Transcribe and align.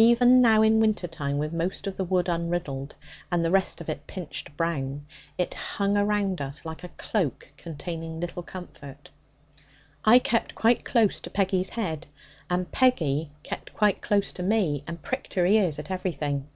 Even 0.00 0.40
now, 0.40 0.62
in 0.62 0.80
winter 0.80 1.06
time, 1.06 1.36
with 1.36 1.52
most 1.52 1.86
of 1.86 1.98
the 1.98 2.04
wood 2.04 2.26
unriddled, 2.26 2.94
and 3.30 3.44
the 3.44 3.50
rest 3.50 3.82
of 3.82 3.90
it 3.90 4.06
pinched 4.06 4.56
brown, 4.56 5.04
it 5.36 5.52
hung 5.52 5.94
around 5.94 6.40
us 6.40 6.64
like 6.64 6.82
a 6.82 6.88
cloak 6.88 7.46
containing 7.58 8.18
little 8.18 8.42
comfort. 8.42 9.10
I 10.06 10.20
kept 10.20 10.54
quite 10.54 10.84
close 10.86 11.20
to 11.20 11.28
Peggy's 11.28 11.68
head, 11.68 12.06
and 12.48 12.72
Peggy 12.72 13.30
kept 13.42 13.74
quite 13.74 14.00
close 14.00 14.32
to 14.32 14.42
me, 14.42 14.84
and 14.86 15.02
pricked 15.02 15.34
her 15.34 15.44
ears 15.44 15.78
at 15.78 15.90
everything. 15.90 16.46